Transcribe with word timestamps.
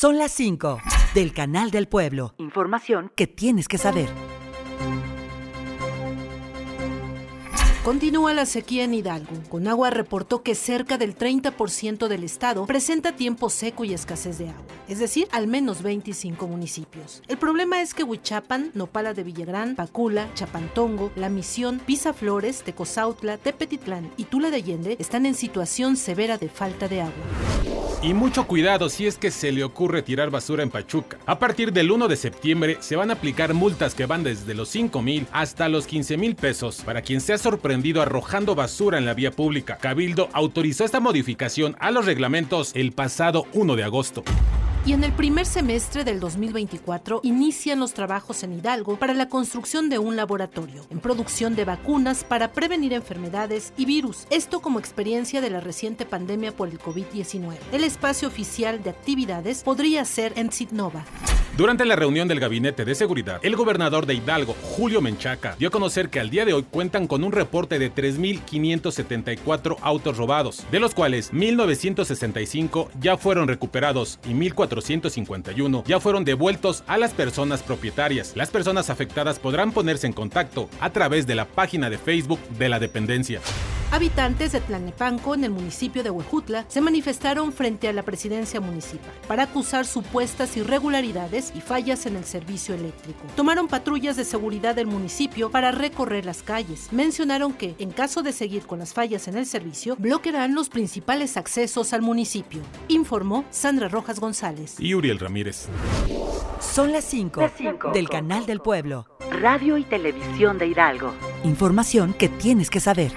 Son 0.00 0.16
las 0.16 0.32
5 0.32 0.80
del 1.12 1.34
Canal 1.34 1.70
del 1.70 1.86
Pueblo. 1.86 2.32
Información 2.38 3.12
que 3.14 3.26
tienes 3.26 3.68
que 3.68 3.76
saber. 3.76 4.08
Continúa 7.84 8.32
la 8.32 8.46
sequía 8.46 8.84
en 8.84 8.94
Hidalgo. 8.94 9.34
Conagua 9.50 9.90
reportó 9.90 10.42
que 10.42 10.54
cerca 10.54 10.96
del 10.96 11.14
30% 11.14 12.08
del 12.08 12.24
estado 12.24 12.64
presenta 12.64 13.14
tiempo 13.14 13.50
seco 13.50 13.84
y 13.84 13.92
escasez 13.92 14.38
de 14.38 14.48
agua, 14.48 14.64
es 14.88 15.00
decir, 15.00 15.28
al 15.32 15.46
menos 15.46 15.82
25 15.82 16.46
municipios. 16.46 17.22
El 17.28 17.36
problema 17.36 17.82
es 17.82 17.92
que 17.92 18.02
Huichapan, 18.02 18.70
Nopala 18.72 19.12
de 19.12 19.22
Villagrán, 19.22 19.76
Pacula, 19.76 20.32
Chapantongo, 20.32 21.12
La 21.14 21.28
Misión, 21.28 21.78
Pisa 21.78 22.14
Flores, 22.14 22.62
Tecozautla, 22.62 23.36
Tepetitlán 23.36 24.10
y 24.16 24.24
Tula 24.24 24.48
de 24.48 24.56
Allende 24.56 24.96
están 24.98 25.26
en 25.26 25.34
situación 25.34 25.98
severa 25.98 26.38
de 26.38 26.48
falta 26.48 26.88
de 26.88 27.02
agua. 27.02 27.79
Y 28.02 28.14
mucho 28.14 28.46
cuidado 28.46 28.88
si 28.88 29.06
es 29.06 29.18
que 29.18 29.30
se 29.30 29.52
le 29.52 29.62
ocurre 29.62 30.00
tirar 30.00 30.30
basura 30.30 30.62
en 30.62 30.70
Pachuca. 30.70 31.18
A 31.26 31.38
partir 31.38 31.70
del 31.70 31.90
1 31.90 32.08
de 32.08 32.16
septiembre 32.16 32.78
se 32.80 32.96
van 32.96 33.10
a 33.10 33.14
aplicar 33.14 33.52
multas 33.52 33.94
que 33.94 34.06
van 34.06 34.22
desde 34.22 34.54
los 34.54 34.70
5 34.70 35.02
mil 35.02 35.26
hasta 35.32 35.68
los 35.68 35.86
15 35.86 36.16
mil 36.16 36.34
pesos 36.34 36.80
para 36.82 37.02
quien 37.02 37.20
sea 37.20 37.36
sorprendido 37.36 38.00
arrojando 38.00 38.54
basura 38.54 38.96
en 38.96 39.04
la 39.04 39.12
vía 39.12 39.32
pública. 39.32 39.76
Cabildo 39.76 40.30
autorizó 40.32 40.86
esta 40.86 40.98
modificación 40.98 41.76
a 41.78 41.90
los 41.90 42.06
reglamentos 42.06 42.72
el 42.74 42.92
pasado 42.92 43.44
1 43.52 43.76
de 43.76 43.84
agosto. 43.84 44.24
Y 44.86 44.94
en 44.94 45.04
el 45.04 45.12
primer 45.12 45.44
semestre 45.44 46.04
del 46.04 46.20
2024 46.20 47.20
inician 47.22 47.80
los 47.80 47.92
trabajos 47.92 48.42
en 48.42 48.54
Hidalgo 48.54 48.98
para 48.98 49.12
la 49.12 49.28
construcción 49.28 49.90
de 49.90 49.98
un 49.98 50.16
laboratorio 50.16 50.86
en 50.88 51.00
producción 51.00 51.54
de 51.54 51.66
vacunas 51.66 52.24
para 52.24 52.52
prevenir 52.52 52.94
enfermedades 52.94 53.74
y 53.76 53.84
virus. 53.84 54.26
Esto 54.30 54.60
como 54.60 54.78
experiencia 54.78 55.42
de 55.42 55.50
la 55.50 55.60
reciente 55.60 56.06
pandemia 56.06 56.52
por 56.52 56.68
el 56.68 56.78
COVID-19. 56.78 57.56
El 57.72 57.84
espacio 57.84 58.26
oficial 58.26 58.82
de 58.82 58.90
actividades 58.90 59.62
podría 59.62 60.04
ser 60.06 60.32
en 60.36 60.50
Sitnova. 60.50 61.04
Durante 61.60 61.84
la 61.84 61.94
reunión 61.94 62.26
del 62.26 62.40
Gabinete 62.40 62.86
de 62.86 62.94
Seguridad, 62.94 63.38
el 63.42 63.54
gobernador 63.54 64.06
de 64.06 64.14
Hidalgo, 64.14 64.56
Julio 64.62 65.02
Menchaca, 65.02 65.56
dio 65.58 65.68
a 65.68 65.70
conocer 65.70 66.08
que 66.08 66.18
al 66.18 66.30
día 66.30 66.46
de 66.46 66.54
hoy 66.54 66.62
cuentan 66.62 67.06
con 67.06 67.22
un 67.22 67.32
reporte 67.32 67.78
de 67.78 67.92
3.574 67.92 69.76
autos 69.82 70.16
robados, 70.16 70.64
de 70.72 70.80
los 70.80 70.94
cuales 70.94 71.30
1.965 71.34 72.88
ya 72.98 73.18
fueron 73.18 73.46
recuperados 73.46 74.18
y 74.26 74.32
1.451 74.32 75.84
ya 75.84 76.00
fueron 76.00 76.24
devueltos 76.24 76.82
a 76.86 76.96
las 76.96 77.12
personas 77.12 77.62
propietarias. 77.62 78.32
Las 78.36 78.48
personas 78.48 78.88
afectadas 78.88 79.38
podrán 79.38 79.72
ponerse 79.72 80.06
en 80.06 80.14
contacto 80.14 80.70
a 80.80 80.88
través 80.88 81.26
de 81.26 81.34
la 81.34 81.44
página 81.44 81.90
de 81.90 81.98
Facebook 81.98 82.40
de 82.56 82.70
la 82.70 82.78
dependencia. 82.78 83.42
Habitantes 83.92 84.52
de 84.52 84.60
Tlanepanco, 84.60 85.34
en 85.34 85.42
el 85.42 85.50
municipio 85.50 86.04
de 86.04 86.10
Huejutla, 86.10 86.64
se 86.68 86.80
manifestaron 86.80 87.52
frente 87.52 87.88
a 87.88 87.92
la 87.92 88.04
presidencia 88.04 88.60
municipal 88.60 89.10
para 89.26 89.42
acusar 89.44 89.84
supuestas 89.84 90.56
irregularidades 90.56 91.52
y 91.56 91.60
fallas 91.60 92.06
en 92.06 92.14
el 92.14 92.24
servicio 92.24 92.76
eléctrico. 92.76 93.20
Tomaron 93.34 93.66
patrullas 93.66 94.16
de 94.16 94.24
seguridad 94.24 94.76
del 94.76 94.86
municipio 94.86 95.50
para 95.50 95.72
recorrer 95.72 96.24
las 96.24 96.44
calles. 96.44 96.92
Mencionaron 96.92 97.52
que, 97.52 97.74
en 97.78 97.90
caso 97.90 98.22
de 98.22 98.32
seguir 98.32 98.64
con 98.64 98.78
las 98.78 98.94
fallas 98.94 99.26
en 99.26 99.36
el 99.36 99.44
servicio, 99.44 99.96
bloquearán 99.96 100.54
los 100.54 100.68
principales 100.68 101.36
accesos 101.36 101.92
al 101.92 102.02
municipio, 102.02 102.62
informó 102.86 103.44
Sandra 103.50 103.88
Rojas 103.88 104.20
González. 104.20 104.76
Y 104.78 104.94
Uriel 104.94 105.18
Ramírez. 105.18 105.66
Son 106.60 106.92
las 106.92 107.04
5 107.06 107.50
del 107.92 108.08
Canal 108.08 108.46
del 108.46 108.60
Pueblo. 108.60 109.06
Radio 109.32 109.78
y 109.78 109.84
Televisión 109.84 110.58
de 110.58 110.68
Hidalgo. 110.68 111.12
Información 111.42 112.12
que 112.12 112.28
tienes 112.28 112.70
que 112.70 112.78
saber. 112.78 113.12